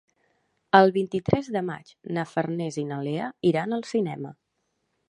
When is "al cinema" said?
3.81-4.35